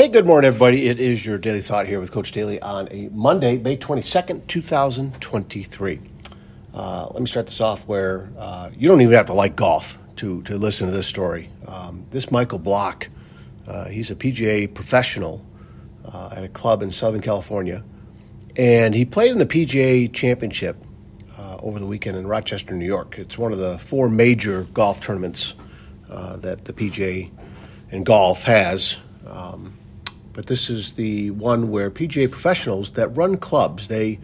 [0.00, 0.88] Hey, good morning, everybody.
[0.88, 6.00] It is your Daily Thought here with Coach Daly on a Monday, May 22nd, 2023.
[6.72, 9.98] Uh, let me start this off where uh, you don't even have to like golf
[10.16, 11.50] to, to listen to this story.
[11.68, 13.10] Um, this Michael Block,
[13.68, 15.44] uh, he's a PGA professional
[16.10, 17.84] uh, at a club in Southern California,
[18.56, 20.82] and he played in the PGA Championship
[21.36, 23.18] uh, over the weekend in Rochester, New York.
[23.18, 25.52] It's one of the four major golf tournaments
[26.08, 27.30] uh, that the PGA
[27.90, 28.96] and golf has.
[29.26, 29.76] Um,
[30.32, 34.18] but this is the one where PGA professionals that run clubs they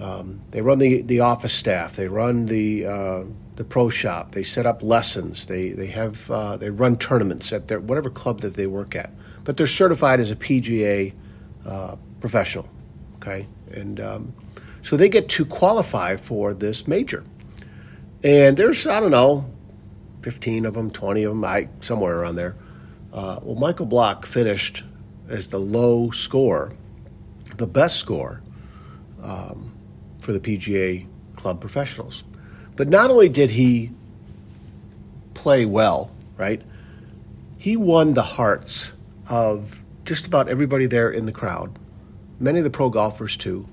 [0.00, 3.24] um, they run the, the office staff, they run the uh,
[3.54, 7.68] the pro shop, they set up lessons, they they have uh, they run tournaments at
[7.68, 9.10] their whatever club that they work at,
[9.44, 11.12] but they're certified as a PGA
[11.66, 12.68] uh, professional,
[13.16, 14.34] okay, and um,
[14.80, 17.24] so they get to qualify for this major,
[18.24, 19.48] and there's I don't know,
[20.22, 22.56] fifteen of them, twenty of them, I somewhere around there.
[23.12, 24.82] Uh, well, Michael Block finished
[25.32, 26.72] as the low score,
[27.56, 28.42] the best score
[29.22, 29.72] um,
[30.20, 31.06] for the PGA
[31.36, 32.22] Club professionals.
[32.76, 33.90] But not only did he
[35.34, 36.62] play well, right?
[37.58, 38.92] He won the hearts
[39.30, 41.78] of just about everybody there in the crowd,
[42.38, 43.68] many of the pro golfers too,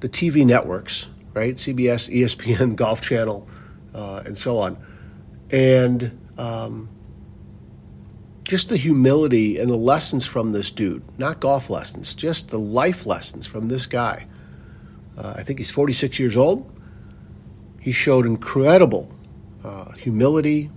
[0.00, 1.56] the TV networks, right?
[1.56, 3.46] CBS, ESPN, Golf Channel,
[3.94, 4.76] uh, and so on.
[5.50, 6.88] And um,
[8.46, 13.04] just the humility and the lessons from this dude, not golf lessons, just the life
[13.04, 14.26] lessons from this guy.
[15.18, 16.70] Uh, I think he's 46 years old.
[17.80, 19.10] He showed incredible
[19.64, 20.70] uh, humility,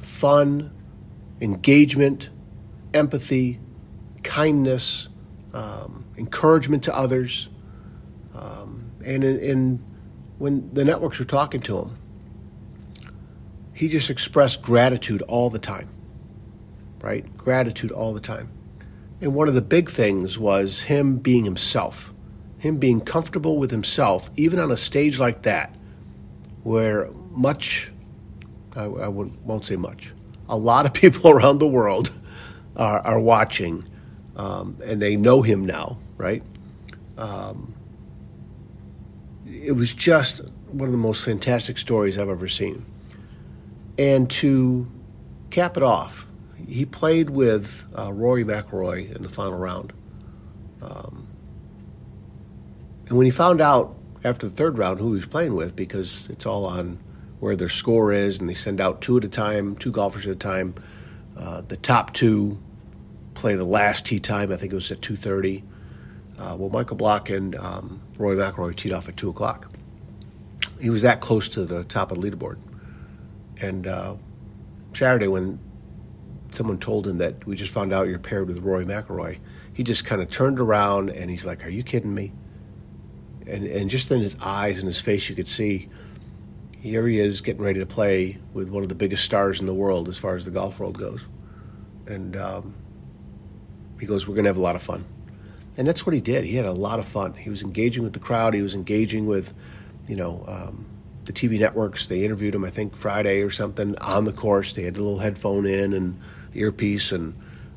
[0.00, 0.72] fun,
[1.40, 2.28] engagement,
[2.92, 3.60] empathy,
[4.24, 5.08] kindness,
[5.54, 7.48] um, encouragement to others.
[8.34, 9.84] Um, and in, in,
[10.38, 11.94] when the networks were talking to him,
[13.74, 15.88] he just expressed gratitude all the time
[17.02, 17.36] right?
[17.36, 18.48] Gratitude all the time.
[19.20, 22.12] And one of the big things was him being himself,
[22.58, 25.76] him being comfortable with himself, even on a stage like that,
[26.62, 27.92] where much,
[28.74, 30.12] I, I won't say much,
[30.48, 32.10] a lot of people around the world
[32.76, 33.84] are, are watching
[34.36, 36.42] um, and they know him now, right?
[37.18, 37.74] Um,
[39.46, 42.84] it was just one of the most fantastic stories I've ever seen.
[43.98, 44.90] And to
[45.50, 46.26] cap it off,
[46.72, 49.92] he played with uh, Rory McIlroy in the final round.
[50.80, 51.28] Um,
[53.06, 53.94] and when he found out
[54.24, 56.98] after the third round who he was playing with, because it's all on
[57.40, 60.32] where their score is, and they send out two at a time, two golfers at
[60.32, 60.74] a time.
[61.38, 62.58] Uh, the top two
[63.34, 64.50] play the last tee time.
[64.52, 65.64] I think it was at two thirty.
[66.38, 69.70] Uh, well, Michael Block and um, Rory McIlroy teed off at two o'clock.
[70.80, 72.58] He was that close to the top of the leaderboard.
[73.60, 74.16] And uh,
[74.94, 75.58] Saturday, when
[76.54, 79.38] someone told him that we just found out you're paired with Rory McIlroy,
[79.74, 82.32] he just kind of turned around and he's like, "Are you kidding me?"
[83.46, 85.88] And and just in his eyes and his face, you could see
[86.78, 89.74] here he is getting ready to play with one of the biggest stars in the
[89.74, 91.26] world as far as the golf world goes,
[92.06, 92.74] and um,
[94.00, 95.04] he goes, "We're going to have a lot of fun,"
[95.76, 96.44] and that's what he did.
[96.44, 97.34] He had a lot of fun.
[97.34, 98.54] He was engaging with the crowd.
[98.54, 99.54] He was engaging with,
[100.08, 100.44] you know.
[100.46, 100.86] Um,
[101.24, 104.72] the TV networks, they interviewed him, I think Friday or something on the course.
[104.72, 106.20] They had a little headphone in and
[106.54, 107.12] earpiece.
[107.12, 107.34] And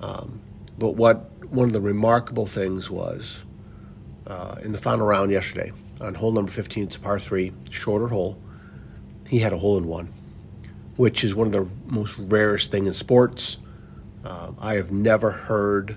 [0.00, 0.40] um,
[0.78, 3.44] but what one of the remarkable things was
[4.26, 8.08] uh, in the final round yesterday on hole number 15, it's a par three, shorter
[8.08, 8.40] hole.
[9.28, 10.12] He had a hole in one,
[10.96, 13.58] which is one of the most rarest thing in sports.
[14.24, 15.96] Uh, I have never heard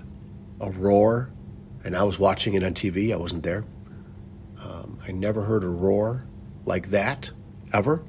[0.60, 1.30] a roar,
[1.84, 3.12] and I was watching it on TV.
[3.12, 3.64] I wasn't there.
[4.62, 6.24] Um, I never heard a roar
[6.64, 7.30] like that
[7.72, 8.04] ever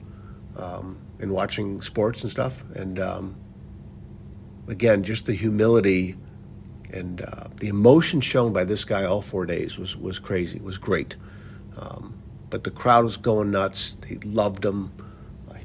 [0.57, 2.63] um, in watching sports and stuff.
[2.75, 3.35] And um,
[4.67, 6.15] again, just the humility
[6.91, 10.77] and uh, the emotion shown by this guy all four days was, was crazy, was
[10.77, 11.15] great.
[11.77, 12.13] Um,
[12.49, 13.97] but the crowd was going nuts.
[14.01, 14.91] They loved him.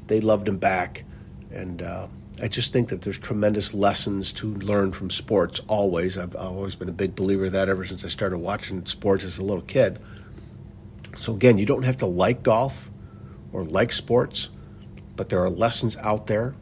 [0.07, 1.05] They loved him back.
[1.51, 2.07] And uh,
[2.41, 6.17] I just think that there's tremendous lessons to learn from sports always.
[6.17, 9.23] I've, I've always been a big believer of that ever since I started watching sports
[9.23, 9.99] as a little kid.
[11.15, 12.89] So, again, you don't have to like golf
[13.51, 14.49] or like sports,
[15.15, 16.55] but there are lessons out there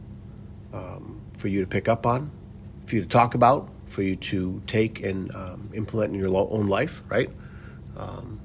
[0.73, 2.31] um, for you to pick up on,
[2.85, 6.67] for you to talk about, for you to take and um, implement in your own
[6.67, 7.29] life, right?
[7.97, 8.39] Um,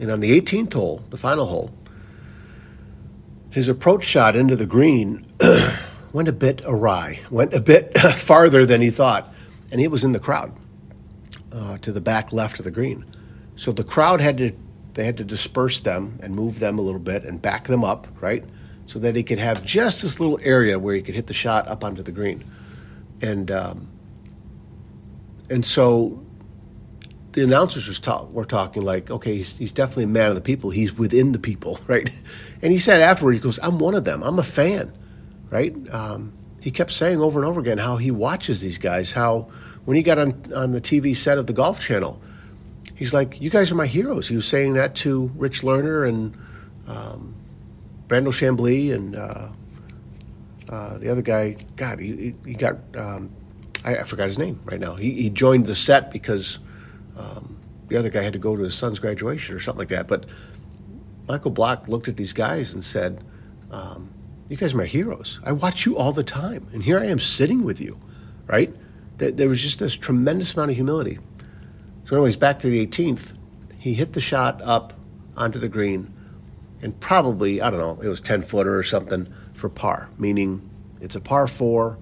[0.00, 1.70] and on the 18th hole, the final hole,
[3.50, 5.24] his approach shot into the green
[6.12, 9.32] went a bit awry, went a bit farther than he thought,
[9.70, 10.52] and he was in the crowd
[11.52, 13.04] uh, to the back left of the green.
[13.56, 14.52] So the crowd had to
[14.94, 18.06] they had to disperse them and move them a little bit and back them up,
[18.20, 18.44] right?
[18.86, 21.68] So that he could have just this little area where he could hit the shot
[21.68, 22.44] up onto the green.
[23.22, 23.88] And um,
[25.50, 26.24] and so
[27.32, 30.40] the announcers was talk, were talking like, okay, he's, he's definitely a man of the
[30.40, 30.70] people.
[30.70, 32.08] He's within the people, right?
[32.62, 34.22] And he said afterward, he goes, I'm one of them.
[34.22, 34.92] I'm a fan,
[35.50, 35.74] right?
[35.92, 36.32] Um,
[36.62, 39.12] he kept saying over and over again how he watches these guys.
[39.12, 39.48] How
[39.84, 42.18] when he got on on the TV set of the Golf Channel,
[42.94, 46.34] he's like, "You guys are my heroes." He was saying that to Rich Lerner and
[46.88, 47.34] um,
[48.08, 49.48] Brandel Chamblee and uh,
[50.68, 51.56] uh, the other guy.
[51.76, 53.30] God, he, he got um,
[53.84, 54.94] I, I, forgot his name right now.
[54.94, 56.58] He, he joined the set because
[57.18, 57.58] um,
[57.88, 60.08] the other guy had to go to his son's graduation or something like that.
[60.08, 60.26] But
[61.28, 63.22] Michael Block looked at these guys and said.
[63.70, 64.14] Um,
[64.48, 65.40] you guys are my heroes.
[65.44, 67.98] I watch you all the time, and here I am sitting with you,
[68.46, 68.72] right?
[69.16, 71.18] There was just this tremendous amount of humility.
[72.04, 73.32] So, anyways, back to the 18th,
[73.80, 74.92] he hit the shot up
[75.36, 76.12] onto the green,
[76.82, 80.68] and probably I don't know, it was 10 footer or something for par, meaning
[81.00, 81.98] it's a par four.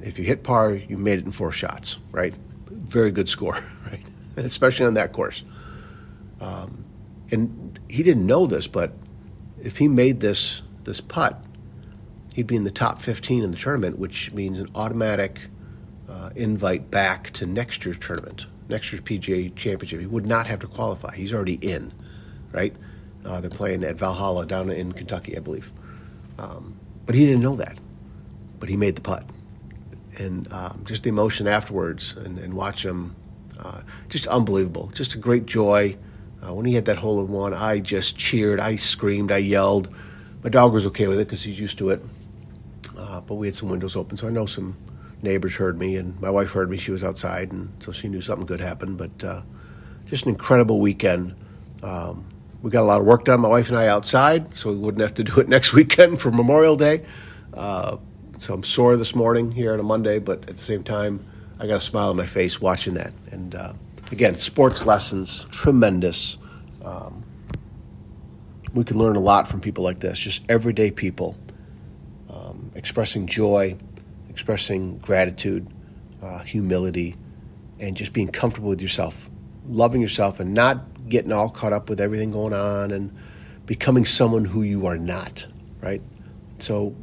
[0.00, 2.34] If you hit par, you made it in four shots, right?
[2.68, 3.54] Very good score,
[3.90, 4.04] right?
[4.36, 5.44] Especially on that course.
[6.40, 6.84] Um,
[7.30, 8.92] and he didn't know this, but
[9.62, 11.42] if he made this this putt,
[12.34, 15.48] he'd be in the top 15 in the tournament, which means an automatic
[16.08, 20.00] uh, invite back to next year's tournament, next year's PGA Championship.
[20.00, 21.14] He would not have to qualify.
[21.14, 21.92] He's already in,
[22.50, 22.74] right?
[23.24, 25.72] Uh, they're playing at Valhalla down in Kentucky, I believe.
[26.38, 27.78] Um, but he didn't know that.
[28.58, 29.24] But he made the putt.
[30.18, 33.16] And um, just the emotion afterwards and, and watch him,
[33.58, 34.90] uh, just unbelievable.
[34.94, 35.96] Just a great joy.
[36.44, 39.94] Uh, when he had that hole in one, I just cheered, I screamed, I yelled.
[40.42, 42.02] My dog was okay with it because he's used to it.
[42.98, 44.76] Uh, but we had some windows open, so I know some
[45.22, 46.78] neighbors heard me, and my wife heard me.
[46.78, 48.98] She was outside, and so she knew something good happened.
[48.98, 49.42] But uh,
[50.06, 51.34] just an incredible weekend.
[51.82, 52.26] Um,
[52.62, 55.02] we got a lot of work done, my wife and I, outside, so we wouldn't
[55.02, 57.04] have to do it next weekend for Memorial Day.
[57.52, 57.98] Uh,
[58.38, 61.20] so I'm sore this morning here on a Monday, but at the same time,
[61.58, 63.12] I got a smile on my face watching that.
[63.30, 63.74] And uh,
[64.10, 66.38] again, sports lessons, tremendous.
[66.84, 67.24] Um,
[68.74, 71.36] we can learn a lot from people like this, just everyday people
[72.30, 73.76] um, expressing joy,
[74.30, 75.66] expressing gratitude,
[76.22, 77.16] uh, humility,
[77.78, 79.28] and just being comfortable with yourself,
[79.66, 83.14] loving yourself, and not getting all caught up with everything going on and
[83.66, 85.46] becoming someone who you are not,
[85.80, 86.02] right?
[86.58, 86.94] So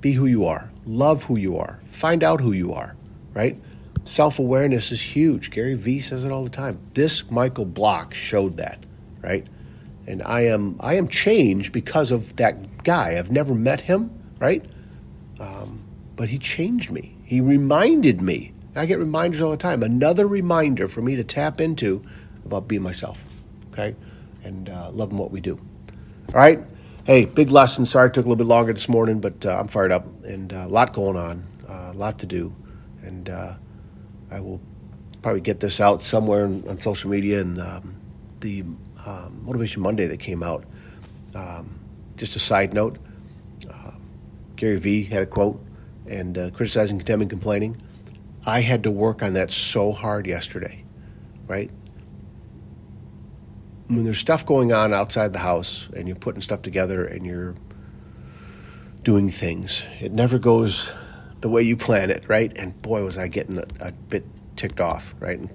[0.00, 2.96] be who you are, love who you are, find out who you are,
[3.32, 3.58] right?
[4.04, 5.50] Self awareness is huge.
[5.50, 6.80] Gary Vee says it all the time.
[6.94, 8.84] This Michael Block showed that,
[9.22, 9.46] right?
[10.08, 13.18] and I am I am changed because of that guy.
[13.18, 14.64] I've never met him, right?
[15.38, 15.84] Um,
[16.16, 17.14] but he changed me.
[17.24, 18.52] He reminded me.
[18.74, 19.82] I get reminders all the time.
[19.82, 22.02] Another reminder for me to tap into
[22.48, 23.24] about being myself,
[23.72, 23.94] okay,
[24.42, 25.58] and uh, loving what we do.
[26.34, 26.62] All right.
[27.04, 27.86] Hey, big lesson.
[27.86, 30.52] Sorry it took a little bit longer this morning, but uh, I'm fired up and
[30.52, 32.54] uh, a lot going on, uh, a lot to do,
[33.02, 33.54] and uh,
[34.30, 34.60] I will
[35.22, 37.60] probably get this out somewhere on, social media and.
[37.60, 37.94] Um,
[38.40, 38.62] the
[39.04, 40.62] um, Motivation Monday that came out.
[41.34, 41.76] Um,
[42.16, 42.96] just a side note
[44.58, 45.64] Gary Vee had a quote
[46.06, 47.76] and uh, criticizing, condemning, complaining.
[48.44, 50.84] I had to work on that so hard yesterday,
[51.46, 51.70] right?
[53.88, 57.54] When there's stuff going on outside the house and you're putting stuff together and you're
[59.02, 60.92] doing things, it never goes
[61.40, 62.56] the way you plan it, right?
[62.56, 64.24] And boy, was I getting a, a bit
[64.56, 65.38] ticked off, right?
[65.38, 65.48] And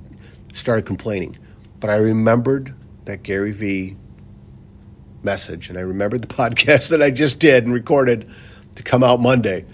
[0.54, 1.36] started complaining.
[1.80, 2.74] But I remembered
[3.06, 3.98] that Gary Vee
[5.24, 8.30] message, and I remembered the podcast that I just did and recorded
[8.76, 9.66] to come out Monday,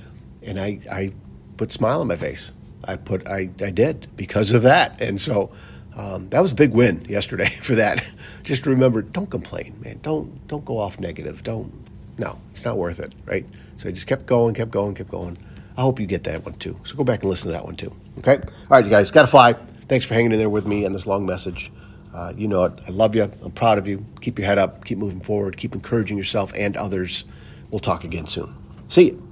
[0.43, 1.13] and I, I
[1.57, 2.51] put a smile on my face.
[2.83, 5.51] I put I, I did because of that, and so
[5.99, 8.05] um, that was a big win yesterday for that.
[8.43, 9.99] Just remember, don't complain, man.
[10.01, 11.43] Don't don't go off negative.
[11.43, 11.71] Don't
[12.17, 13.45] no, it's not worth it, right?
[13.75, 15.37] So I just kept going, kept going, kept going.
[15.77, 16.79] I hope you get that one too.
[16.83, 17.93] So go back and listen to that one too.
[18.19, 18.35] Okay.
[18.35, 19.53] All right, you guys, got to fly.
[19.53, 21.71] Thanks for hanging in there with me on this long message.
[22.13, 22.73] Uh, you know it.
[22.87, 23.23] I love you.
[23.23, 24.05] I'm proud of you.
[24.21, 24.85] Keep your head up.
[24.85, 25.57] Keep moving forward.
[25.57, 27.23] Keep encouraging yourself and others.
[27.71, 28.53] We'll talk again soon.
[28.87, 29.28] See you.